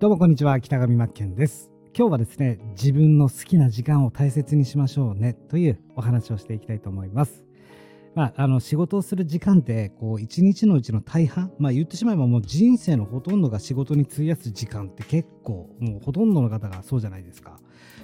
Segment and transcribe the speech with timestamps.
[0.00, 7.42] どうもこんにちは北上真剣です今日はですね自分の好きな時間を大切にしましょうねというお話をしていきたいと思います
[8.14, 17.50] まあ、あの仕事をする時間ってこう一日のうちの大半、まあ、言ってしまえばもう人生のほとんどが仕事に費やす時間って結構もうほとんどの方がそうじゃないですか。
[17.50, 17.56] や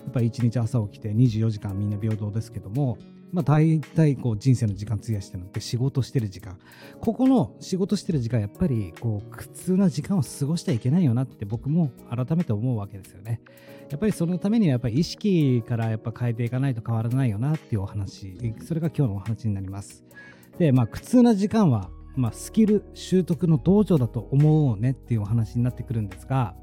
[0.09, 2.99] っぱり一日朝起きて24時間みんな平等ですけども
[3.35, 6.57] まあ、大体こう人生の時間費やしてるのって仕事してる時間。
[7.01, 13.41] ここの仕事してる時間やっぱりこう苦痛な時間を過ごしちゃいけないよなって僕も改めて思うわけですよね。
[13.91, 18.39] やっぱりそのためにはやっぱり意識からやっぱ変えていかないと変わらないよなっていうお話。
[18.65, 20.05] それが今日のお話になります。
[20.59, 26.55] でまあ苦痛な時間はまあ、スキル習得の道場だと思うねっていうお話になってくるんですがや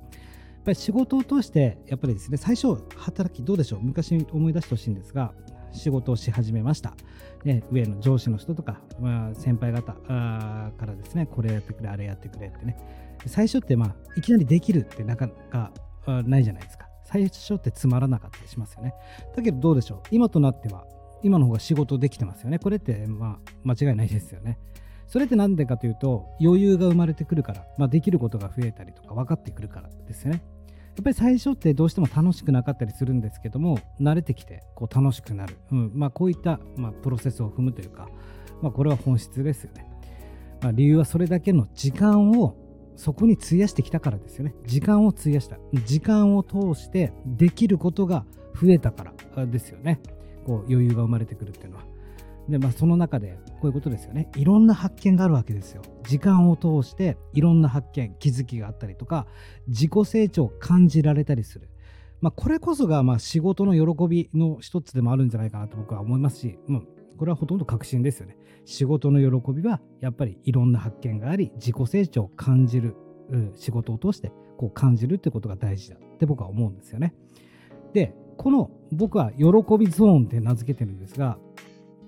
[0.61, 3.81] っぱり仕事を通してやっぱりですね最初働きどうでしょう？
[3.81, 5.33] 昔思い出してほしいんですが
[5.73, 6.93] 仕事をし始めました。
[7.43, 12.77] で上の上司の人とか、まあ、先輩方からですね、これやってくれ、あれやってくれってね。
[13.25, 15.71] 最初って、まあ、いきなりできるってなかなか
[16.23, 16.87] ないじゃないですか。
[17.05, 18.93] 最初ってつまらなかったりしますよね。
[19.35, 20.01] だけどどうでしょう。
[20.11, 20.85] 今となっては、
[21.23, 22.57] 今の方が仕事できてますよね。
[22.57, 24.59] これって、まあ、間違いないですよね。
[25.07, 30.41] それって何でかというと、余裕が生まれてくるから、まあ、できることが増えたりとか分かってくるからですよね。
[30.95, 35.91] やっぱり最初ってどうしても楽しくなかったりするんですけども慣れてきてこう楽しくなる、うん。
[35.93, 38.09] まあ、こういった、まあ、プロセスを踏むというか、
[38.61, 39.89] まあ、これは本質ですよね、
[40.61, 42.55] まあ、理由はそれだけの時間を
[42.95, 44.53] そこに費やしてきたからですよね。
[44.67, 45.57] 時間を費やした。
[45.85, 49.99] 時間を通してできることが増えたからですよね。
[50.45, 51.85] こう余裕が生まれてくるっていうのは。
[52.49, 54.29] で、まあ、その中でこういうことですよね。
[54.35, 55.81] いろんな発見があるわけですよ。
[56.07, 59.27] 時間を通していろんな発見、気づきがあったりとか、
[59.67, 61.69] 自己成長を感じられたりする。
[62.21, 68.37] まあ、これこそがまあ仕事の喜びの一つでもあるんじゃないかなと僕は思いますし、うん、これはほとんど確信ですよね。
[68.65, 72.95] 仕事の喜びはやっぱりいろんな発見があり、自己成長を感じる、
[73.29, 77.15] うん、仕事を通してこう感じるってことが大事だって僕は思うんですよね。
[77.93, 79.45] で、この僕は喜
[79.77, 81.37] びゾーンって名付けてるんですが、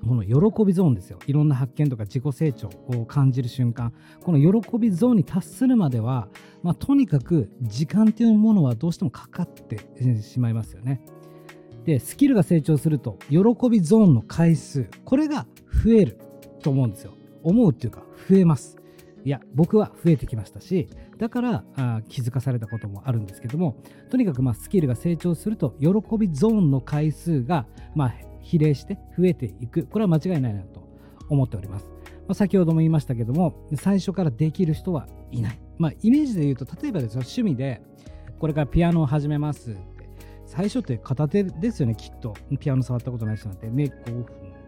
[0.08, 1.19] この喜びゾーンですよ。
[1.28, 3.94] いろんな発見とか自己成長を感じる瞬間。
[4.22, 6.28] この喜びゾーンに達するまでは、
[6.62, 11.02] まあ、とにかく時間っていうものはどうしてもかかってしまいますよね。
[11.86, 15.46] で、スキルが成長すると、喜びゾーンの回数、これが
[15.84, 16.19] 増える
[16.62, 17.13] と思うんですよ。
[17.44, 18.78] 思うっていうか、増えます。
[19.25, 20.88] いや、僕は増えてきましたし、
[21.18, 23.78] だからあ気づかされたこともあるんですけども、
[24.09, 25.88] とにかくまあスキルが成長すると、喜
[26.18, 27.66] びゾーンの回数が
[27.96, 28.13] まあ
[28.44, 29.88] 比例して増えていく。
[29.88, 30.88] これは間違いないなと
[31.30, 31.88] 思っております。
[32.28, 35.59] まあ、先ほども言いましたけども、最初からできる人はいない。
[35.78, 37.81] まあ、イメージで言うと、例えばですよ、趣味で、
[38.40, 39.81] これからピアノを始めますって、
[40.46, 42.34] 最初って片手ですよね、きっと。
[42.59, 44.26] ピアノ触ったことない人なんて、ね、こう、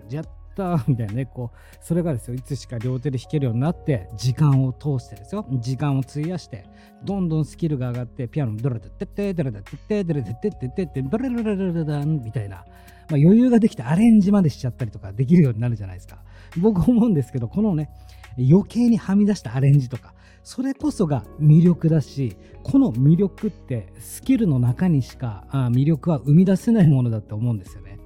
[0.09, 0.25] じゃっ
[0.55, 6.65] たみたいなね、こう、それがですよ、いつしか両手で弾けるようになって、時間を通してですよ、時間を費やして、
[7.03, 12.65] どんどんスキルが上がって、ピアノドラダッテッテドラダッテッテドラダッテッテッテドラララララランみたいな、
[13.09, 16.17] まあ、余裕ができてアレンジまでしちゃったりとかできるようになるじゃないですか。
[16.57, 17.89] 僕思うんですけど、このね、
[18.37, 27.97] 余計にはみ出したアレンジとか、それこそが魅力だし、この魅力ってスキルの中にしか魅力は生み出せないものだと思うんですよね。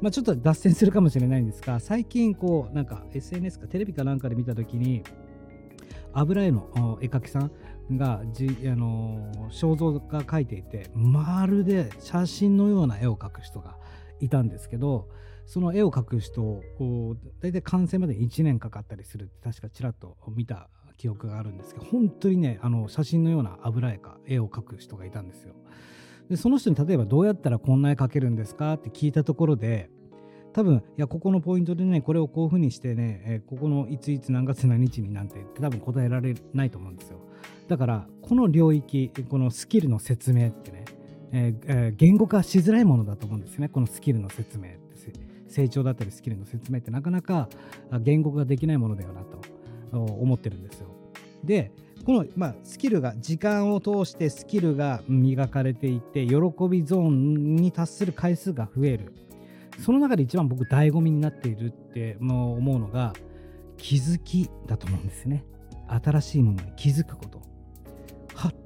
[0.00, 5.02] まあ、ちょっと脱線するかもしれないんですが、最近こう、なんか SNS かテレビかなんかで見たときに、
[6.14, 7.50] 油絵の絵描きさん
[7.96, 13.76] がじあの肖像が描いていてまるで写真のような絵を描く人が
[14.24, 15.08] いたんですけど
[15.46, 16.62] その絵を描く人を
[17.40, 25.54] 大体完成まで1年かかったりするって確かちらっと見た記憶があるんですけど本当にねあの写真のような油絵か絵を描く人がいたんですよ。
[26.30, 28.74] でその人に例えばどうやったらこんな絵描けるんですか？
[28.74, 29.90] って聞いたところで
[30.54, 37.18] 多分いやここのポイントでねこれをこういうふうにしてね、えここのいついつ何月何日になんてって多分答えられないと思うんですよ。
[37.68, 40.84] だからこの領域このスキルの説明ってね
[41.36, 43.68] えー、言語化しづらいものだと思うんですね。
[43.68, 44.68] このスキルの説明
[45.48, 47.48] 成長だったりスキルの説明ってなかなか
[48.00, 49.64] 言語化できないものだよなと。
[49.98, 50.88] 思ってるんですよ。
[51.44, 51.70] で
[52.04, 56.34] この、まあ、スキルが時間を通してスキルが磨かれていって喜
[56.68, 59.12] びゾーンに達する回数が増える。
[59.78, 63.12] その中で一番僕醍醐味になっているって思うのが
[63.76, 65.44] 気づきだと思うんですね。
[65.88, 67.42] 新しいものに気づくこと。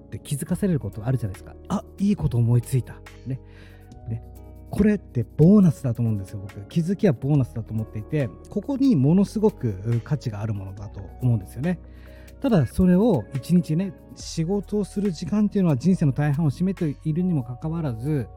[0.08, 1.54] って気づかされることあるじゃないですか。
[1.68, 2.94] あいいこと思いついた。
[3.26, 3.40] ね。
[4.08, 4.22] ね
[4.70, 6.60] これってボーナスだと思うんですよ、僕。
[6.68, 11.78] 気づきはボーナスだと思っていて、ここにものすごく価値があるものだと思うんですよね。
[12.40, 18.28] ただ、それを一日ね、仕事をする時間っていうのは人生の大半を占めているにもかかわらず、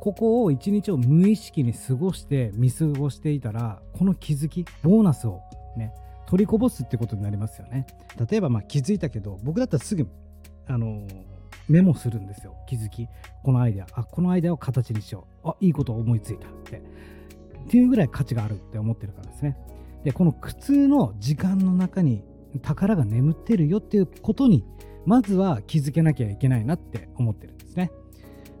[0.00, 5.40] ここを一日を無意識に過ごして見過ごしていたら、この気づき、ボーナスを
[5.76, 5.92] ね、
[6.26, 7.86] 取りこぼすってことになりますよね。
[8.30, 10.08] 例えばまあ気づいたけど、僕だったらすぐ
[10.66, 11.06] あの
[11.68, 12.54] メモするんですよ。
[12.66, 13.08] 気づき。
[13.42, 13.86] このアイデア。
[13.92, 15.48] あこのアイデアを形にしよう。
[15.48, 16.48] あいいことを思いついた。
[16.48, 16.76] って。
[16.76, 19.56] っていうぐらい価値があるって思ってるからですね。
[20.04, 22.24] でこの苦痛の時間の中に
[22.62, 24.64] 宝が眠ってるよっていうことに
[25.06, 27.90] まずは気づけなきゃいけないなって思ってるんですね、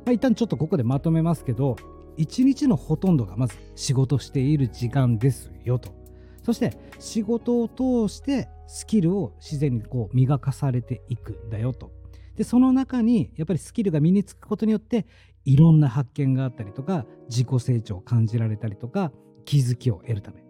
[0.04, 1.76] まあ、一旦ちょっとここでまとめますけど
[2.16, 6.01] 一日のほとんどがまず仕事している時間ですよと。
[6.42, 11.92] そして仕事を通してスキルを自然にこう磨かされていくんだよと。
[12.36, 15.06] でその中にやっぱりスキルが身につくことによって
[15.44, 19.12] いろんな発見があったりとか自己成長を感じられたりとか
[19.44, 20.42] 気づきを得るため。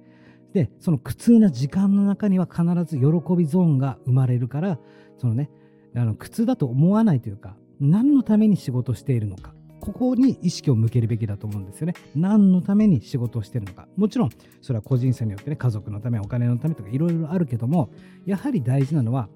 [0.53, 3.07] でその苦痛な時間の中には必ず喜
[3.37, 4.79] びゾーンが生まれるから
[5.17, 5.51] そのね
[5.97, 9.52] あの苦痛だと思わないというか何のために仕事しているのか
[9.83, 11.95] ここに意識を向けるべきだと思うんですよね。
[12.15, 13.89] 何のために仕事をしてるのか。
[13.97, 14.31] もちろん、
[14.61, 17.91] それは個人差によってね、家族のため、お金のためとかいろいろあるけども、
[18.25, 19.29] やはり大事なのは、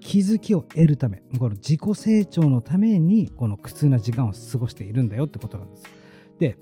[0.00, 5.84] 気づきを得るため、この自己成長のために、この苦痛な時間を過ごしているんだよってことなんです。
[6.38, 6.56] で、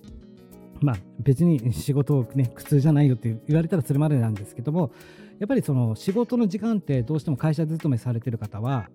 [0.81, 4.90] まあ別に仕事をね、苦痛じゃないよって言われたらそれまでなんですけども、
[5.38, 8.90] やっぱりその仕事の時間ってどうしても会社勤めされてる方は、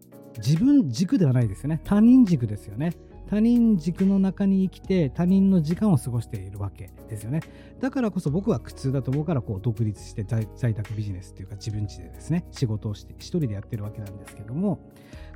[0.45, 1.79] 自分軸ではないですよね。
[1.85, 2.91] 他人軸ですよね。
[3.27, 7.41] 他人軸の中に生きて他人の時間を過ごしているわけですよね。
[7.79, 14.79] だからこそ僕は苦痛だと思うからこう独立して在宅ビジネスっていうか自分家でですね仕事をして一人でやってるわけなんですけども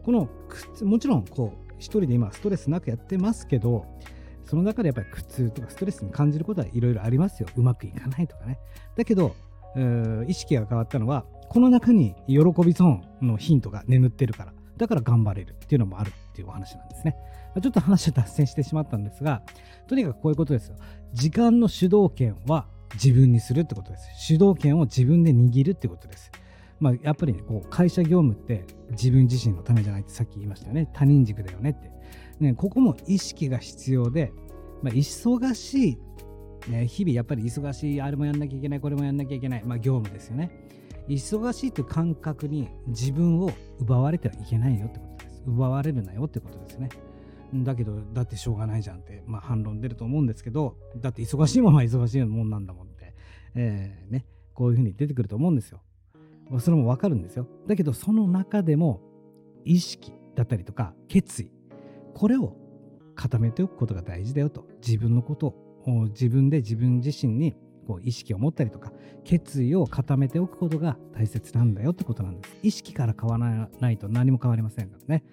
[0.04, 0.30] この
[0.84, 3.86] もちろんこう一人で今ストレスなくやってますけど
[4.46, 7.50] その中でやっぱり苦痛とかストレスに感じることはいろいろありますよ。
[7.56, 8.60] うまくいかないとかね。
[8.96, 9.36] だけど
[10.28, 12.88] 意識が変わったのはこの中に喜びゾー
[13.22, 17.16] ンのヒントが眠ってるからだから頑張れるっていうのもあるっていうお話なんですね。
[17.62, 19.44] ちょっと話を脱線してしまったんですが、
[19.88, 20.76] とにかくこういうことですよ。
[21.14, 24.08] 時間の主導権は自分にするってことです。
[24.20, 26.32] 主導権を自分で握るってことです。
[26.80, 30.90] まあ、やっぱりね、こう会社業務って自分自身のためじゃないってさっき言いましたよね。
[30.94, 31.92] 他人軸だよねって。
[32.40, 34.32] ね、ここも意識が必要で、
[34.84, 36.00] まあ、忙し
[36.68, 40.52] い、ね、日々やっぱり忙しい、あれもやんなきゃいけない、これもやんなきゃいけない、まあ、業務ですよね。
[41.08, 45.44] 忙しいという感覚に自分を奪われてはいけないよってことです。
[45.48, 46.90] 奪われるなよってことですね。
[47.54, 53.14] だけど、だってしょうがないじゃんって、まあ、反論出ると思うんですけど、だって忙しいものは忙しいもんなんだもんって、
[53.56, 55.82] えー、ね、こういうふうに出てくると思うんですよ。
[56.60, 57.48] それもわかるんですよ。
[57.68, 59.02] だけど、その中でも、
[59.66, 61.52] 意識だったりとか、決意、
[62.14, 62.56] これを
[63.16, 64.66] 固めておくことが大事だよと。
[64.86, 65.48] 自分のこと
[65.86, 67.56] を、自分で自分自身に
[67.88, 68.92] こう意識を持ったりとか
[69.24, 75.24] 決意を固めておくことが大切なんだよってことなんです意識から変わらないと何も変わりませんからね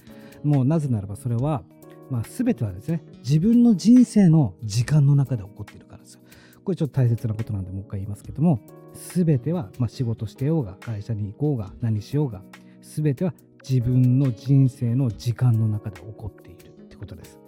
[0.44, 1.64] もうなぜならばそれは
[2.10, 6.20] まあ、全てはですね自分の人生の時間の中で起こっているからですよ。
[6.64, 8.60] これちょっと大切なことなんでもう一回言いますけども
[8.94, 12.42] 全ては、まあ、仕事してようが会社に行こうが何しようが
[12.80, 13.34] 全ては
[13.68, 17.38] 自分の人生の時間の中で起こっているってことです。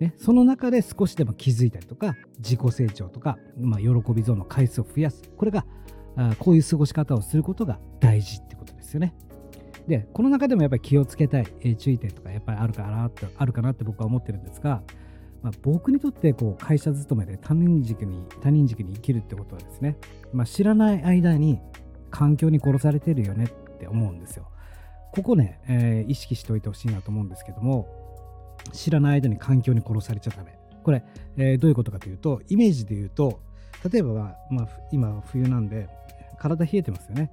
[0.00, 5.64] ね、その中で少しでも気づいたりとか自己成長とか、まあ、喜びゾーンの回数を増やすこれが
[6.16, 9.14] あこういう過ごし方をすることが大事ってことですよね。
[9.86, 14.82] で、この中でもやっぱり気をつけたい、えー、注意点とかやっぱりあるかなってあるかなって僕は思ってるんですが、
[15.42, 19.96] まあ、僕にとってこう会社勤めで他人軸に他人軸に生きるってことはですね、
[20.32, 21.60] まあ、知らない間に
[22.10, 23.48] 環境に殺されてるよねっ
[23.78, 24.48] て思うんですよ。
[25.12, 27.86] ここね、えー、意識しておいてほしいなと思うんですけども、
[28.72, 30.58] 知らない間に環境に殺されちゃダメ。
[30.82, 31.04] これ、
[31.36, 33.40] えー、どういうことかというと、イメージで言うと、
[33.90, 35.88] 例えば、まあ、今冬なんで、
[36.38, 37.30] 体冷えてますよね。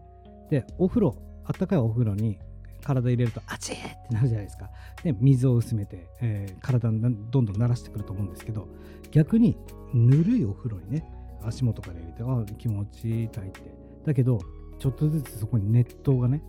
[0.50, 1.16] で、お風呂
[1.50, 2.38] あったかいお風呂に
[2.84, 4.70] 体入れると、あちーってなるじゃないですか。
[5.04, 8.68] で、水を薄めて、えー、体どんどん慣らしてくると思うんですけど、
[9.12, 9.58] 逆に、
[9.92, 11.12] ぬるいお風呂にね、
[11.44, 13.62] 足元から入れて、あ気持ちいいたいって。
[14.06, 14.40] だけど、
[14.78, 16.44] ちょっとずつそこに熱湯がね、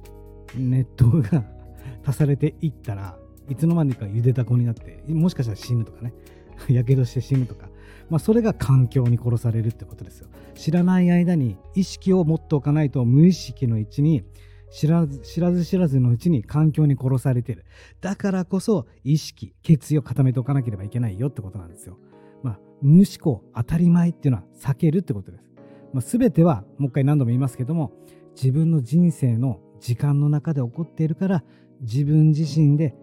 [0.54, 1.44] 熱湯が
[2.04, 6.12] 足されていったら、いつの間にかゆでだこになって、もしかしたら死ぬとかね、
[6.68, 7.70] やけどして死ぬとか、
[8.10, 10.28] まあ、それが環境に殺されるってことですよ。
[10.54, 14.24] 知らない間に意識を持っておかないと無意識の位置に
[14.70, 17.64] 知らず知らず知らずのうちに環境に殺されてる。
[18.00, 21.98] だからこそ意識、決意を固めておかなければいけないよってことなんですよ。
[22.42, 25.44] まあ、無思考、当たり前っていうのは避けるってことです。
[25.92, 27.92] まあ、全ては、もう一回何度も言いますけども、
[28.36, 31.44] 自分の人生の時間の中で起こっているから、
[31.80, 32.94] 自分自身で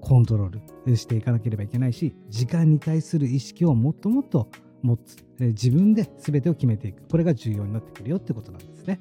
[0.00, 4.48] コントロールしていかなければいけないし、時間に対する意識をもっともっと
[4.82, 5.24] 持つ。
[5.38, 7.06] 自分で全てを決めていく。
[7.08, 9.00] これが重要になってくるよってことなんですね。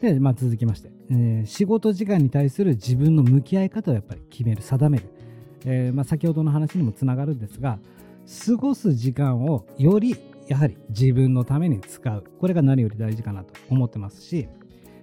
[0.00, 5.04] で、まあ、続きまして、えー、仕事時間に対する自分の向き合い方をやっぱり決める、定める。
[5.64, 7.78] えー、まあ、先ほどの話にもつながるんですが、
[8.46, 12.24] 過ごす時間をよりやはり自分のために使う。
[12.38, 14.48] これが何より大事かなと思ってますし、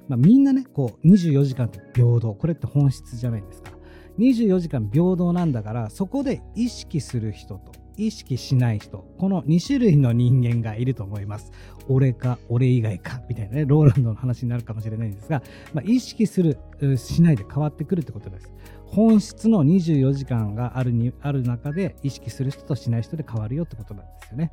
[0.07, 2.33] まあ、みんなね、こう24時間って平等。
[2.33, 3.75] これって本質じゃないですか。
[4.19, 11.51] 24時間平等なんだからそこで意識する人と意識しない人この2種類の人間がいると思います。
[11.87, 16.57] 俺か俺以外かみたいなねローランドの話になるかもしれないんですが、まあ、意識する
[16.97, 18.53] しないで変わってくるってことです。
[18.85, 24.51] 本質の24時間があるにある中で意識する人としない人で変わるよってことなんですよね。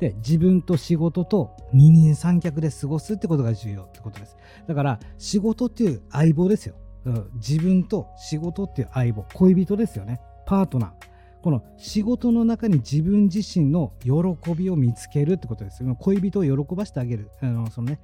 [0.00, 4.36] で自分と仕事と二人三脚で過ごすってことが重要ってことです。
[4.66, 10.20] だから仕事っていう相棒ですよ、うん、自分と仕事っていう相棒恋人ですよね。
[10.46, 11.13] パートナー。
[11.44, 15.94] この仕事の中に自分自身の喜びを見つけるってことですよ。
[15.94, 17.28] 恋人を喜ばせてあげる。
[17.42, 18.00] あのそのね、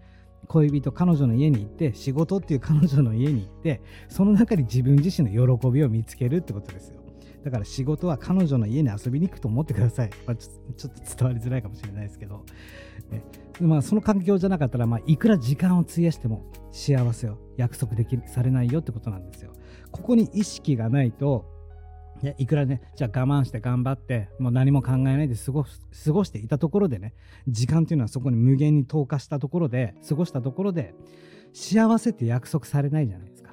[0.47, 3.81] 恋人、彼女の家に行って、仕事っていう彼女の家に行って、
[4.11, 7.01] その中に自分自身の喜びを見つけるってことですよ。
[7.43, 10.11] だから仕事は彼女の家に遊びに行くと思ってください。
[10.27, 12.45] まあ、ちょっと伝わりづらいかもしれないですけど。
[13.11, 13.25] ね
[13.59, 19.55] まあ、その環境じゃなかったら、まあ、いくら時間を費やしても幸せを約束できされないよってことなんですよ。
[19.91, 21.59] ここに意識がないと
[22.23, 27.15] ね、いくらね、じゃあ我慢して頑張って、もう何も考えないで過ご過ごしていたところでね、
[27.49, 30.95] 時間っていうのはそこに無限に投下したところで、過ごしたところで、
[31.53, 33.51] 幸せって約束されないじゃないですか。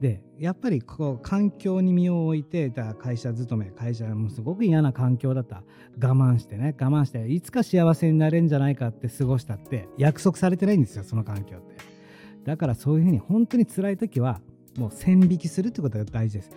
[0.00, 5.64] で、やっぱりこう環境に身を置いて、だ会社勤め、会社もすごく嫌な環境だった。
[6.00, 11.76] 我慢してね、我慢して、いつか幸せになれるんじゃないかって過ごしたって約束されてないんですよ、その環境って。
[12.44, 14.40] だからそういうふうに本当に辛い時は、
[14.78, 16.50] もう線引きするってことが大事です。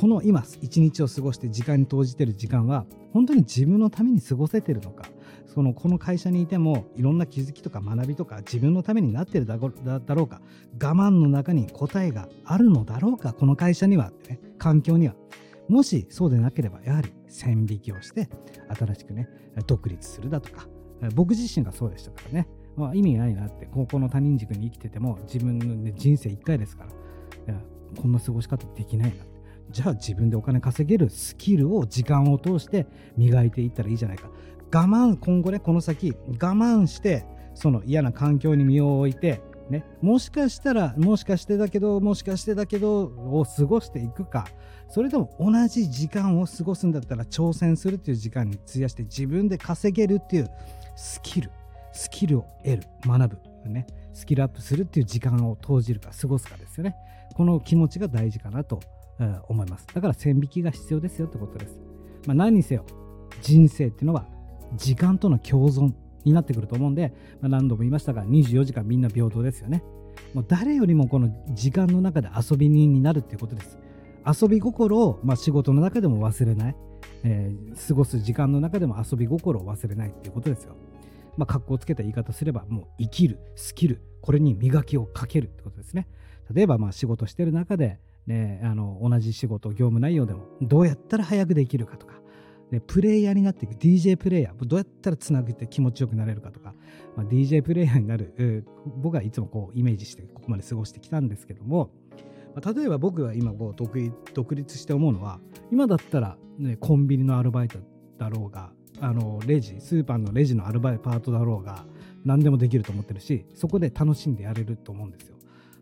[0.00, 5.04] この今一日を過ごして時間に投じてる時間は本当に自分のために過ごせてるのか。
[5.46, 10.40] そのこの会社にいてもいろんな気づきとか学びとか自分のためになってるだろうか。
[10.82, 14.40] 我慢の中に答えがあるのだろうかこの会社にはね。
[14.58, 15.14] 環境には。
[15.68, 18.28] もしそうでなければやはり線引きをして
[18.76, 19.28] 新しくね
[19.66, 20.66] 独立するだとか。
[21.14, 26.90] 僕自身がそうでしたからね、まあ、意味ないなって高校の他人軸に生きてても自分の、ね、人生1回ですから。
[28.00, 29.24] こんな過ごし方できないな。
[29.70, 34.30] じゃあ自分でお金稼げるスキルを時間を通して磨いていったらいいじゃないか。
[34.74, 44.46] 我慢今後ねこの先我慢してその嫌な環境に身を置いてね、もしかしたらもしかしてだけどもしかしてだけどを過ごしていくか。
[44.88, 50.50] それとも同じ時間を過ごすんだったら挑戦するっていう時間に費やして自分で稼げるっていう
[50.96, 51.50] スキル
[51.94, 56.94] スキルを得る学ぶねスキルアップするっていう時間を投じるか過ごすかですよね。
[57.32, 58.80] この気持ちが大事かなと
[59.48, 59.86] 思います。
[59.94, 61.78] だから線引きが必要ですよってことです。
[62.26, 62.84] まあ、何にせよ、
[63.40, 64.26] 人生っていうのは
[64.76, 65.92] 時間との共存
[66.24, 69.82] になってくると思うんで、まあ、何度も言いましたが、24時間みんな平等ですよね。
[70.34, 73.78] もう誰よりもこの時間の中で遊び人になるっていうことです。
[74.24, 76.76] 遊び心を、まあ、仕事の中でも忘れない、
[77.24, 80.76] えー、過ごす時間の中でも遊び心を忘れないっていうことですよ。
[81.36, 86.06] まあ、格好つけた言い方すれば、もう生きる、スキル、これに磨きをかけるってことですね。
[86.54, 92.14] 例えば、まあ仕事してる中で、ね、あの同じ仕事業務内容でもどうやったら早くできるかとか、
[92.70, 96.74] ね、プレイヤーになっていく DJ プレイヤーどうやったらつなげて気持ちよくなれるかとか、
[97.16, 101.90] まあ、DJ プレイヤーになる、えー、僕はいつもこうイメージしてここまで過ごしてきたんですけども、
[102.54, 105.40] まあ、例えば僕が今こう独独立して思うのは
[105.70, 107.78] 今だったら、ね、コンビニのアルバイト
[108.18, 111.84] だろうがあのレジスーパーのレジのアルバイトパートだろうが
[112.24, 115.36] 何でもできると思ってるしそこで楽しんでやれると思うんですよ。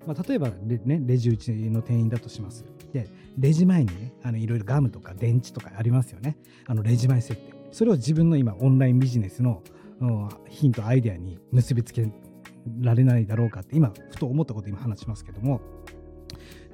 [0.06, 2.64] まあ、例えばレ,、ね、レジ打ちの店員だとします。
[2.92, 6.36] で、レジ前にね、あのいろいろガムとか電池とかありますよね。
[6.66, 7.60] あのレジ前設定。
[7.72, 9.62] それを自分の今、オンラインビジネスの、
[10.48, 12.08] ヒント、アイデアに結びつけ
[12.80, 15.60] られないだろうかって、今、ふと思ったこと今話しますけども、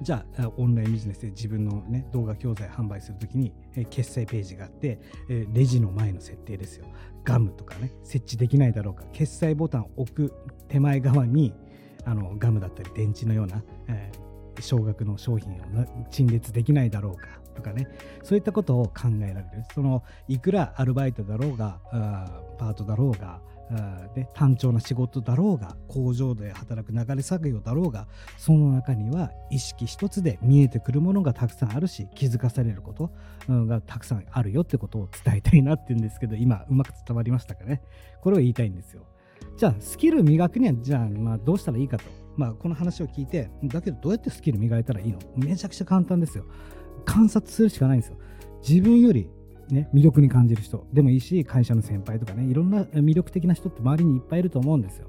[0.03, 6.87] じゃあ、オンラインビジネスで自分の、ね、動画教材販売するときに、え、決済ページがあって、え、レジの前の設定ですよ。
[7.25, 9.05] ガムとかね、設置できないだろうか。
[9.13, 10.33] 決済ボタンを置く
[10.69, 11.55] 手前側に、
[12.07, 15.57] あのガムだったり電池のような、えー、少額の商品を
[16.11, 17.89] 陳列できないだろうかとかね。
[18.23, 19.65] そういったことを考えられる。
[19.75, 23.41] そのいくらアルバイトだろうがーパートだろうが
[24.15, 28.07] で単調な仕事だろうが工場で働く流れ作業だろうが
[28.39, 33.11] その中には意識一つで見えてくるものがたくさんあるし気づかされること
[33.49, 37.83] がたくさんあるよってことを伝えたいなって言うんですけど今うまく伝わりましたかね？
[38.21, 39.03] これを言いたいんですよ。
[39.57, 42.05] じゃあスキル磨くにはじゃあまあどうしたらいいかと、
[42.37, 45.19] まあ、この話を聞いてだけどどうやってスキル磨いたらいいの？
[45.37, 46.45] めちゃくちゃ簡単ですよ。
[47.05, 48.19] 観察するしかないんですよ。
[48.67, 49.29] 自分より
[49.69, 55.09] ね、魅力に感じる人でもいいし会社の先輩とかねいろんな魅力的な人って周りにいっぱいいると思うんですよ、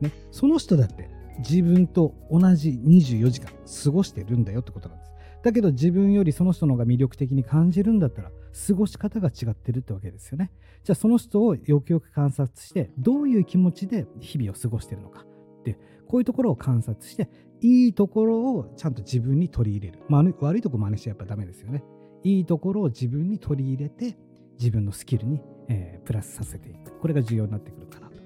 [0.00, 1.10] ね、その人だって
[1.40, 3.50] 自分と同じ24時間
[3.84, 5.10] 過ごしてるんだよってことなんです。
[5.42, 8.30] だけど自分よりその人の方が魅力的に感じるんだったら
[8.66, 10.50] 過ごし方が違ってるってわけですよね。
[10.84, 15.24] じゃあその人をよくよく観察してどういう気持ちで日々を過ごしてるのか。
[15.64, 17.28] でこういうところを観察して
[17.60, 21.84] いいところをちゃんと自分に取り入れる、まあ、悪いとこ真似しちゃやっぱダメですよね。
[22.22, 24.16] いいところを自分に取り入れて
[24.58, 26.98] 自分のスキルに、えー、プラスさせていく。
[26.98, 28.16] これが重要になってくるかなと。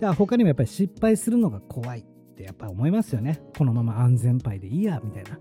[0.00, 2.04] では他にもやっぱり失敗するのが怖いっ
[2.34, 3.42] てやっぱり思いますよね。
[3.56, 5.38] このまま安全牌でいいやみたいな。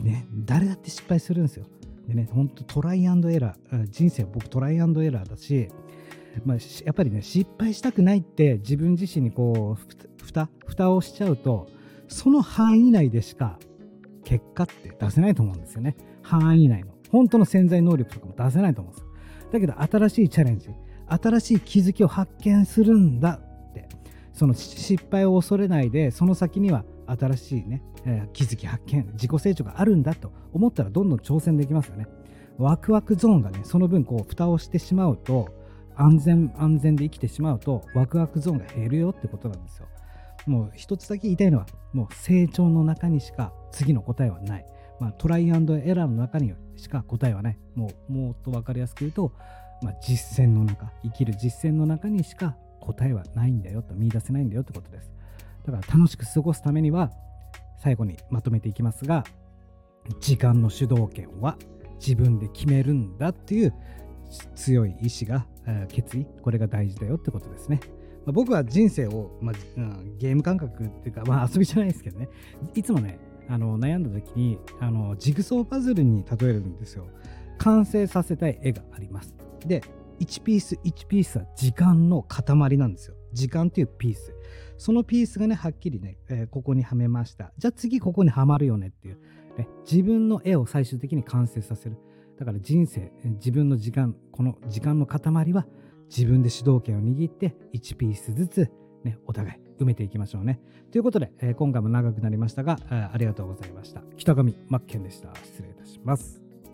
[0.00, 1.66] ね誰だって失敗するんですよ
[2.06, 5.68] でね本当トライアンドエラー人生は僕トライアンドエラーだし
[6.46, 6.56] まあ、
[6.86, 11.68] やっぱりね失敗したくないって自分自身にこう蓋蓋をしちゃうと
[12.08, 13.58] その範囲内でしか
[14.24, 15.94] 結果って出せないと思うんですよね。
[16.22, 16.92] 範囲内の。
[17.12, 19.06] 本当の潜在能力とかも出せないと思うんです
[19.52, 20.70] だけど新しいチャレンジ
[21.06, 23.86] 新しい気づきを発見するんだって
[24.32, 32.06] その失敗を恐れないでその先には新しいね、えー、気づき発見自己成長があるんだと思ったらどんどん挑戦できますよね
[32.58, 35.48] ワクワクゾーンがねその分こう蓋をしてしまうと
[35.94, 39.86] 安全安全で生きてしまうとワクワクゾーンが減るよってことなんですよ
[40.46, 44.66] もう一つだけ言いたいのはもう成長の中にしか次の答えはない
[45.02, 47.58] まあ、トライアンドエラーの中にしか答えはない。
[47.74, 49.32] もう、もっと分かりやすく言うと、
[49.82, 55.10] まあ、実践の中、生きる実践の中にしか答えはないんだよと、見出せないんだよってことです。
[55.64, 57.10] だから楽しく過ごすためには、
[57.82, 59.24] 最後にまとめていきますが、
[60.20, 61.56] 時間の主導権は
[62.00, 63.74] 自分で決めるんだっていう
[64.54, 65.46] 強い意志が、
[65.88, 67.80] 決意、これが大事だよってことですね。
[68.26, 69.54] 僕は人生を、まあ、
[70.18, 72.28] ゲーム感覚っていうか、まあ、遊びじゃないですけどね、
[72.74, 77.06] いつもね、あの悩んだ時にあのジグソーパズルに例えるんですよ。
[77.58, 79.34] 完成させたい絵があります。
[79.66, 79.82] で
[80.20, 83.16] 1ピース1ピースは時間の塊なんですよ。
[83.32, 84.34] 時間っていうピース。
[84.82, 89.18] そのピースがねはっきりね、えー、ここにはめましたじゃあ次ここにはまるよねっていう、
[89.56, 91.98] ね、自分の絵を最終的に完成させる
[92.36, 95.66] だから人生自分の時間この時間の塊は
[96.08, 98.70] 自分で主導権を握って1ピースずつ
[99.04, 100.60] ねお互い埋めていきましょうね。
[100.90, 104.02] ということで、えー、今回も長くなりましたが、ありがとうございました。
[104.16, 105.34] 北上真剣でした。
[105.42, 106.41] 失礼いたします。